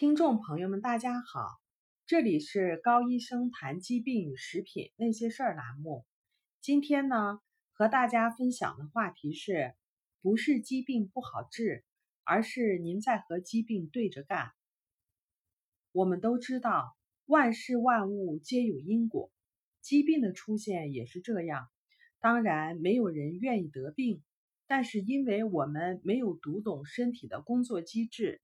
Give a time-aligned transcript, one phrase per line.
[0.00, 1.60] 听众朋友们，大家好，
[2.06, 6.06] 这里是高医生谈疾病与食品那些事儿栏目。
[6.62, 7.38] 今天呢，
[7.74, 9.74] 和大家分享的话题是，
[10.22, 11.84] 不是疾病不好治，
[12.24, 14.52] 而是您在和疾病对着干。
[15.92, 16.96] 我们都知道，
[17.26, 19.30] 万事万物皆有因果，
[19.82, 21.68] 疾病的出现也是这样。
[22.20, 24.22] 当然，没有人愿意得病，
[24.66, 28.40] 但是因为我们没有读懂身体的工作机制。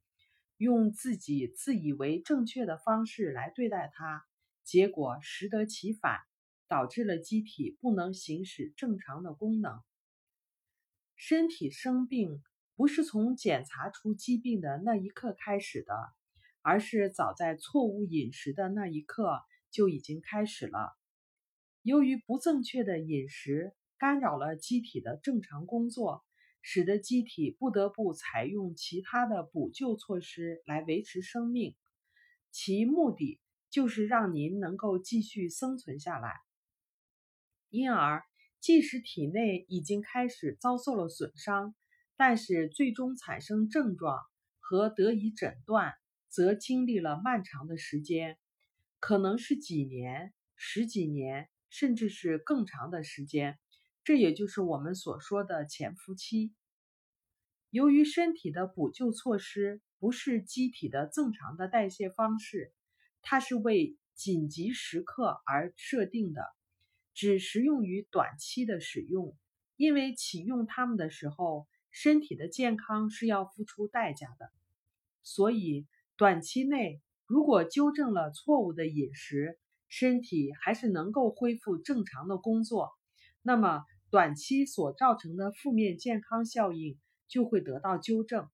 [0.58, 4.24] 用自己自以为正确的方式来对待它，
[4.64, 6.20] 结果适得其反，
[6.66, 9.80] 导致了机体不能行使正常的功能。
[11.14, 12.42] 身体生病
[12.74, 15.94] 不是从检查出疾病的那一刻开始的，
[16.62, 20.96] 而是早在错误饮食的那一刻就已经开始了。
[21.82, 26.25] 由于不正确的饮食干扰了机体的正常工作。
[26.68, 31.76] 使得机体不得不采用其他的补救措施来维持生命，
[32.50, 36.32] 其目的就是让您能够继续生存下来。
[37.70, 38.24] 因而，
[38.58, 41.72] 即使体内已经开始遭受了损伤，
[42.16, 44.18] 但是最终产生症状
[44.58, 45.94] 和得以诊断，
[46.28, 48.38] 则经历了漫长的时间，
[48.98, 53.56] 可能是几年、十几年，甚至是更长的时间。
[54.06, 56.54] 这也就是我们所说的潜伏期。
[57.70, 62.72] 由于身体的补救措施不是机体的正常的代谢方式，
[63.20, 66.40] 它是为紧急时刻而设定的，
[67.14, 69.36] 只适用于短期的使用。
[69.74, 74.52] 因为启用它们的时候，身体的健康是要付出代价的，
[75.24, 82.92] 所以短期内如果纠正了错误的饮食，身体还是能够恢复正常的工作。
[83.42, 83.84] 那么，
[84.16, 88.48] 短期所造成的负面健康效应就会得到纠正，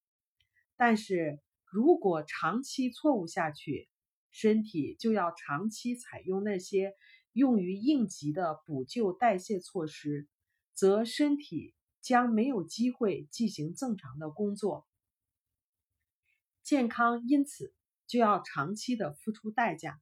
[0.76, 1.38] 但是
[1.70, 3.88] 如果长期错误下去，
[4.32, 6.96] 身体就要长期采用那些
[7.32, 10.26] 用于应急的补救代谢措施，
[10.74, 14.84] 则身体将没有机会进行正常的工作，
[16.64, 17.72] 健康因此
[18.08, 20.00] 就要长期的付出代价，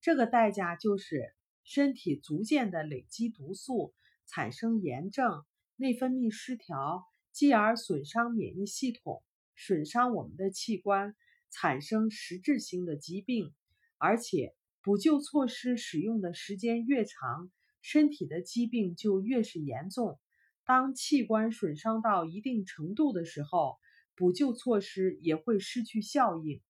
[0.00, 1.34] 这个代价就是
[1.64, 3.92] 身体逐渐的累积毒素。
[4.26, 5.44] 产生炎症、
[5.76, 9.22] 内分泌失调，继而损伤免疫系统，
[9.56, 11.14] 损伤我们的器官，
[11.50, 13.52] 产生实质性的疾病。
[13.98, 17.50] 而且，补救措施使用的时间越长，
[17.82, 20.18] 身体的疾病就越是严重。
[20.64, 23.78] 当器官损伤到一定程度的时候，
[24.14, 26.60] 补救措施也会失去效应，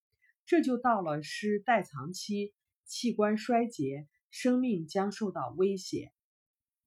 [0.47, 6.13] 这就到了失代偿期，器官衰竭，生命将受到威胁。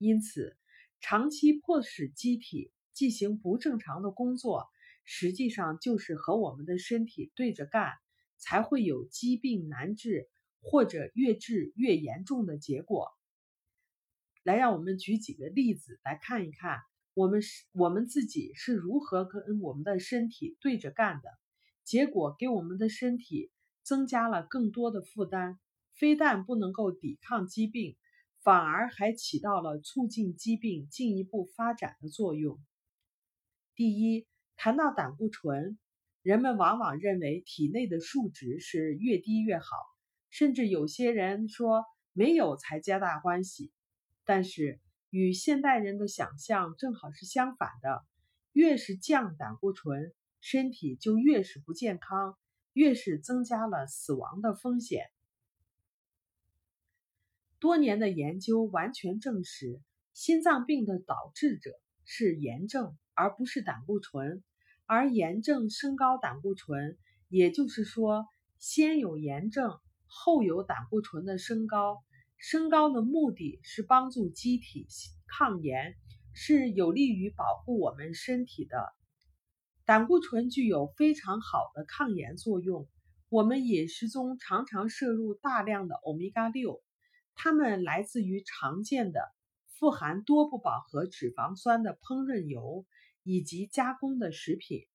[0.05, 0.55] 因此，
[0.99, 4.67] 长期迫使机体进行不正常的工作，
[5.03, 7.93] 实际上就是和我们的身体对着干，
[8.37, 10.29] 才会有疾病难治
[10.61, 13.09] 或者越治越严重的结果。
[14.43, 16.81] 来，让我们举几个例子来看一看，
[17.15, 21.29] 我们是我们自己是如何跟我们的身体对着干的，
[21.83, 23.49] 结果给我们的身体
[23.81, 25.57] 增加了更多的负担，
[25.93, 27.97] 非但不能够抵抗疾病。
[28.45, 32.59] 反而还起到了促进疾病进一步发展的作用。
[33.73, 35.79] 第一，谈到胆固醇，
[36.21, 39.65] 人们往往认为体内的数值是越低越好，
[40.29, 43.73] 甚至有些人说没有才皆大欢喜。
[44.25, 44.79] 但是
[45.09, 48.05] 与现代人的想象正好是相反的，
[48.51, 52.37] 越是降胆固醇，身体就越是不健康，
[52.73, 55.07] 越是增加了死亡的风险。
[57.65, 59.81] 多年的研究完全证实，
[60.13, 61.71] 心脏病的导致者
[62.03, 64.43] 是炎症，而不是胆固醇。
[64.85, 66.95] 而炎症升高胆固醇，
[67.27, 68.27] 也就是说，
[68.59, 72.03] 先有炎症，后有胆固醇的升高。
[72.37, 74.85] 升高的目的是帮助机体
[75.25, 75.95] 抗炎，
[76.35, 78.77] 是有利于保护我们身体的。
[79.85, 82.87] 胆固醇具有非常好的抗炎作用。
[83.29, 86.84] 我们饮食中常常摄入大量的欧米伽六。
[87.35, 89.21] 它们来自于常见的
[89.67, 92.85] 富含多不饱和脂肪酸的烹饪油
[93.23, 94.87] 以及加工的食品。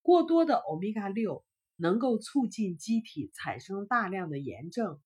[0.00, 1.44] 过多的欧米伽六
[1.76, 5.00] 能够促进机体产生大量的炎症，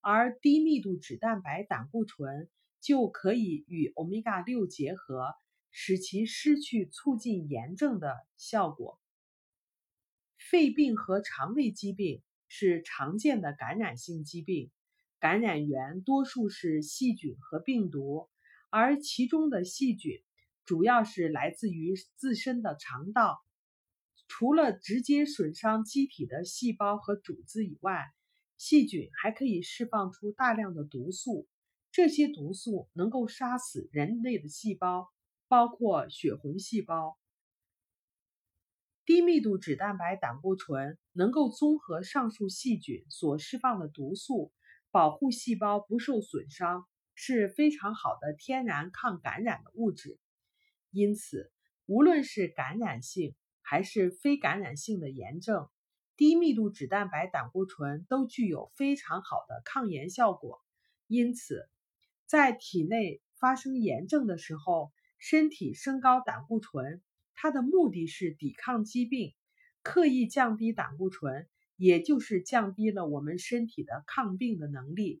[0.00, 2.50] 而低密度脂蛋白胆固醇
[2.80, 5.34] 就可以与欧米伽六结合，
[5.70, 8.98] 使其失去促进炎症的效果。
[10.38, 14.70] 肺病和肠胃疾病是常见的感染性疾病。
[15.22, 18.28] 感染源多数是细菌和病毒，
[18.70, 20.20] 而其中的细菌
[20.64, 23.40] 主要是来自于自身的肠道。
[24.26, 28.06] 除了直接损伤机体的细胞和组织以外，
[28.58, 31.46] 细菌还可以释放出大量的毒素。
[31.92, 35.08] 这些毒素能够杀死人类的细胞，
[35.46, 37.16] 包括血红细胞。
[39.04, 44.52] 低密度脂蛋白胆固醇能够综合上述细菌所释放的毒素，
[44.92, 46.84] 保护细胞不受损伤，
[47.14, 50.20] 是非常好的天然抗感染的物质。
[50.90, 51.50] 因此，
[51.86, 55.68] 无论是感染性，还是非感染性的炎症，
[56.14, 60.60] 低密度脂蛋白胆固醇都具有非常好的抗炎效果。
[61.06, 61.66] 因此，
[62.26, 67.02] 在体内发生炎症的时候，身体升高胆固醇，
[67.34, 69.34] 它的目的是抵抗疾病。
[69.82, 71.48] 刻意降低胆固醇，
[71.82, 75.20] 也就是降低了我们身体的抗病的能力。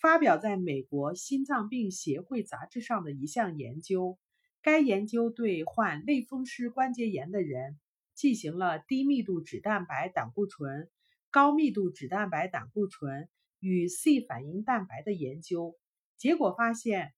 [0.00, 4.16] 发表在美国心脏病协会杂志上的一项研究。
[4.62, 7.80] 该研究对患类风湿关节炎的人
[8.14, 10.88] 进行了低密度脂蛋白胆固醇、
[11.32, 13.28] 高密度脂蛋白胆固醇
[13.58, 15.76] 与 C 反应蛋白的研究。
[16.16, 17.12] 结果发现，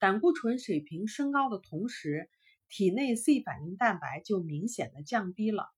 [0.00, 2.28] 胆固醇水平升高的同时，
[2.68, 5.70] 体内 C 反应蛋白就明显的降低了。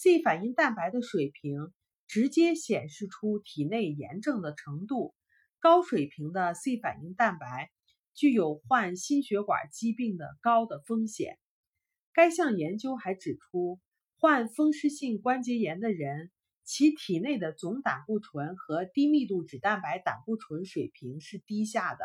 [0.00, 1.72] C 反应蛋白的水平
[2.06, 5.12] 直接显示出体内炎症的程度。
[5.58, 7.72] 高水平的 C 反应蛋白。
[8.14, 11.36] 具有患心血管疾病的高的风险。
[12.12, 13.80] 该项研究还指出，
[14.16, 16.30] 患风湿性关节炎的人，
[16.64, 22.04] 其体内的总胆固醇和低密度脂蛋白胆固醇水平是低下的。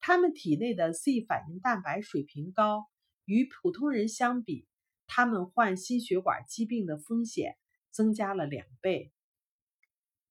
[0.00, 2.84] 他们体内的 C 反应蛋白水平高，
[3.24, 4.66] 与普通人相比，
[5.14, 7.56] 他们患心血管疾病的风险
[7.92, 9.12] 增加了两倍。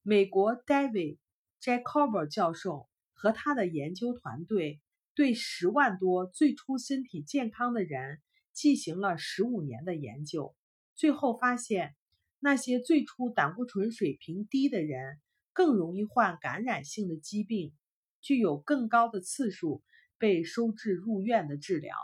[0.02, 1.20] 美国 David
[1.62, 4.82] Jacob 教授和他的研究团队。
[5.16, 8.20] 对十万多最初身体健康的人
[8.52, 10.56] 进行了十五年的研究，
[10.96, 11.96] 最后发现，
[12.40, 15.22] 那些最初胆固醇水平低的人
[15.52, 17.76] 更容易患感染性的疾病，
[18.22, 19.84] 具有更高的次数
[20.18, 21.96] 被收治入院的治疗。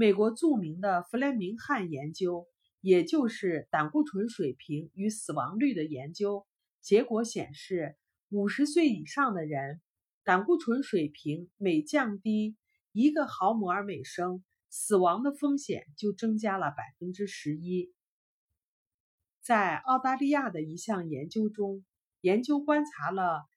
[0.00, 2.46] 美国著名的弗莱明汉研究，
[2.80, 6.46] 也就是胆固醇水平与死亡率的研究，
[6.80, 7.96] 结果显示，
[8.28, 9.80] 五十岁以上的人。
[10.22, 12.56] 胆固醇水平每降低
[12.92, 17.92] 一个毫摩尔每升，死亡的风险就增加了百分之十一。
[19.42, 21.84] 在澳大利亚的一项研究中，
[22.20, 23.48] 研究观察了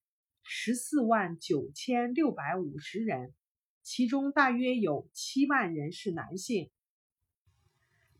[0.41, 3.31] 十四万九千六百五十人，
[3.83, 6.69] 其中大约有七万人是男性，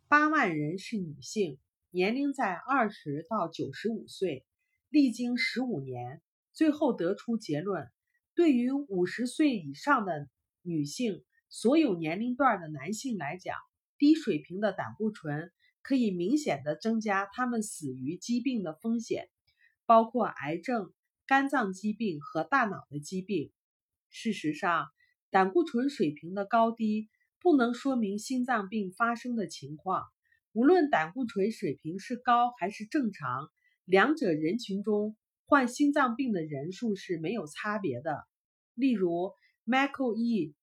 [0.08, 1.58] 八万人是女性，
[1.90, 4.46] 年龄在二十到九十五岁。
[4.90, 6.22] 历经十五年，
[6.52, 7.88] 最后得出结论。
[8.34, 10.28] 对于五十岁以上的
[10.63, 13.56] 女性，所有年龄段的男性来讲，
[13.98, 19.30] 低水平的胆固醇可以明显的增加他们死于疾病的风险，
[19.86, 20.92] 包括癌症、
[21.25, 23.54] 肝脏疾病和大脑的疾病。
[24.10, 24.90] 事实上，
[25.31, 27.10] 胆固醇水平的高低
[27.42, 30.04] 不能说明心脏病发生的情况。
[30.51, 33.50] 无论胆固醇水平是高还是正常，
[33.86, 35.16] 两者人群中。
[35.45, 38.24] 患心脏病的人数是没有差别的。
[38.74, 39.31] 例如
[39.66, 40.56] ，Michael E.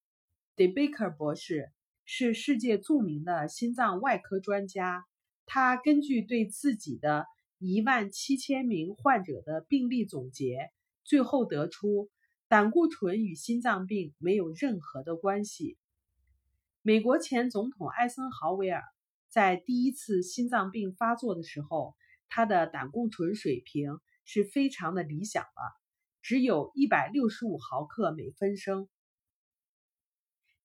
[0.56, 1.70] DeBaker 博士
[2.06, 5.04] 是世界著名的心脏外科专家。
[5.44, 7.26] 他根据对自己的
[7.58, 10.70] 一万七千名患者的病例总结，
[11.04, 12.08] 最后得出
[12.48, 15.78] 胆固醇与心脏病没有任何的关系。
[16.82, 18.82] 美国前总统艾森豪威尔
[19.28, 21.94] 在第一次心脏病发作的时候，
[22.28, 24.00] 他的胆固醇水平。
[24.30, 25.74] 是非常的理想了，
[26.20, 28.86] 只有一百六十五毫克每分升。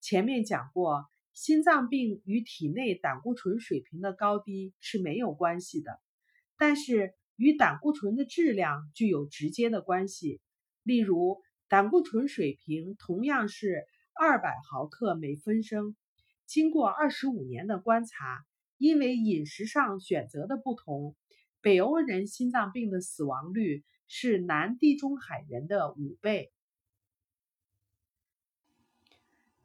[0.02, 6.02] 前面讲过，心脏病与体内胆固醇水平的高低是没有关系的，
[6.58, 10.42] 但是与胆固醇的质量具有直接的关系。
[10.84, 11.42] 例如，
[11.74, 15.96] 胆固醇水平同样是二百毫克每分升，
[16.46, 18.46] 经过二十五年的观察，
[18.78, 21.16] 因为饮食上选择的不同。
[21.62, 26.54] 北欧人心脏病的死亡率是南地中海人的五倍。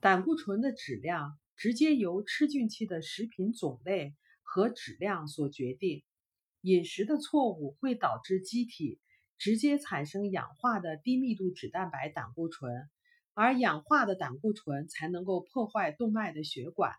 [0.00, 6.02] 胆固醇的质量直接由吃进去的食品种类和质量所决定。
[6.62, 8.98] 饮食的错误会导致机体
[9.38, 12.88] 直接产生氧化的低密度脂蛋白胆固醇，
[13.34, 16.92] 而氧化的胆固醇才能够破坏动脉的血管。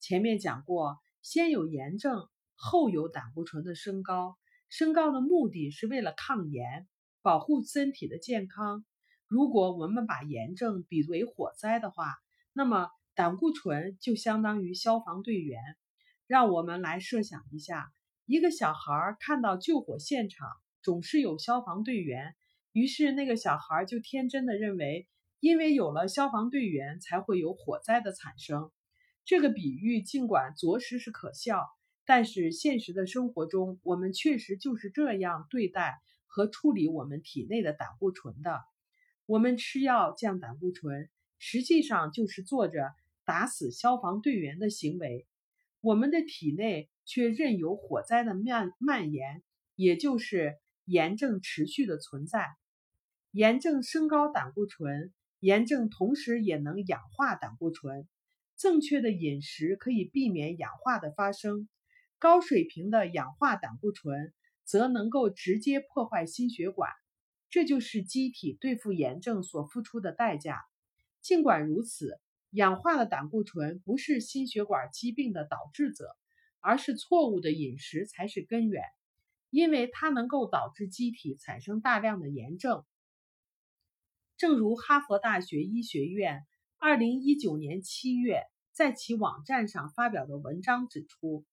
[0.00, 2.28] 前面讲过，先有炎症。
[2.58, 4.38] 后有胆固醇的升高，
[4.70, 6.88] 升高的目的是为了抗炎，
[7.20, 8.82] 保护身体的健康。
[9.26, 12.14] 如果我们把炎症比为火灾的话，
[12.54, 15.60] 那么胆固醇就相当于消防队员，
[16.26, 17.92] 让我们来设想一下，
[18.24, 20.48] 一个小孩看到救火现场
[20.86, 22.36] 总是有消防队员，
[22.70, 25.08] 于是那个小孩就天真的认为，
[25.40, 28.70] 因为有了消防队员，才会有火灾的产生。
[29.24, 31.66] 这个比喻尽管着实是可笑，
[32.04, 38.60] 但是现实的生活中，我们确实就是这样对待和处理我们体内的胆固醇的。
[39.26, 42.92] 我们吃药降胆固醇，实际上就是做着
[43.24, 45.26] 打死消防队员的行为。
[45.80, 49.42] 我们的体内却任由火灾的蔓蔓延，
[49.74, 50.54] 也就是
[50.86, 52.46] 炎症持续的存在。
[53.30, 58.08] 炎症升高胆固醇，炎症同时也能氧化胆固醇。
[58.56, 61.68] 正确的饮食可以避免氧化的发生，
[62.18, 64.32] 高水平的氧化胆固醇
[64.64, 66.90] 则能够直接破坏心血管。
[67.50, 70.62] 这就是机体对付炎症所付出的代价。
[71.20, 72.18] 尽管如此。
[72.50, 76.16] 氧化的胆固醇不是心血管疾病的导致者，
[76.60, 78.82] 而是错误的饮食才是根源，
[79.56, 82.84] 因为它能够导致机体产生大量的炎症。
[84.36, 86.42] 正如哈佛大学医学院
[86.76, 91.46] 二零一九年七月在其网站上发表的文章指出，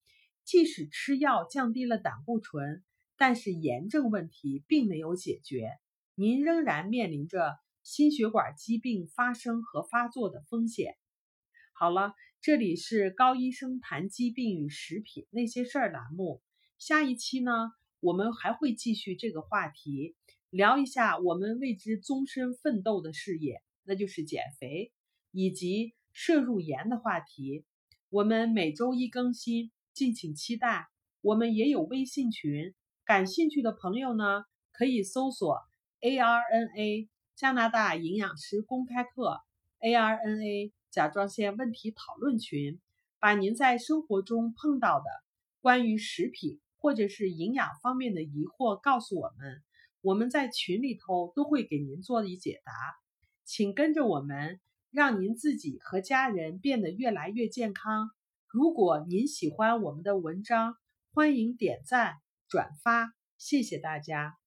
[0.44, 2.84] 即使吃药降低了胆固醇，
[3.16, 5.72] 但是炎症问题并没有解决，
[6.14, 7.56] 您仍然面临着。
[7.84, 10.96] 心血管疾病发生和发作的风险。
[11.74, 16.42] 好了，这里是高医生谈疾病与食品那些事儿栏目。
[16.78, 20.14] 下一期呢，我们还会继续这个话题，
[20.50, 24.92] 聊一下我们为之终身奋斗的事业，那就是减肥
[25.32, 27.64] 以及摄入盐的话题。
[28.10, 30.90] 我们每周一更新，敬请期待。
[31.22, 34.44] 我们也有微信群，感兴趣的朋友呢，
[34.74, 35.62] 可以搜索
[36.02, 37.08] ARNA。
[37.38, 39.40] 加拿大营养师公开课
[39.80, 42.82] ，ARNA 甲状腺问题讨论群，
[43.18, 45.06] 把您在生活中碰到的
[45.62, 49.64] 关于食品或者是营养方面的疑惑告诉我们，
[50.02, 52.74] 我们在群里头都会给您做一解答。
[53.46, 54.60] 请跟着我们，
[54.92, 58.12] 让您自己和家人变得越来越健康。
[58.48, 60.76] 如果您喜欢我们的文章，
[61.14, 62.16] 欢迎点赞
[62.50, 64.43] 转发，谢谢大家。